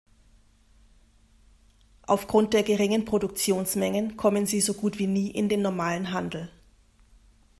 Aufgrund 2.07 2.55
der 2.55 2.63
geringen 2.63 3.05
Produktionsmengen 3.05 4.17
kommen 4.17 4.47
sie 4.47 4.59
so 4.59 4.73
gut 4.73 4.97
wie 4.97 5.05
nie 5.05 5.29
in 5.29 5.47
den 5.47 5.61
normalen 5.61 6.11
Handel. 6.11 6.49